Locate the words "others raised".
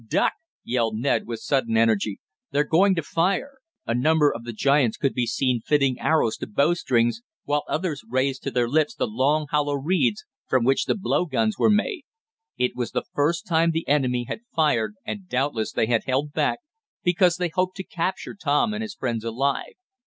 7.69-8.41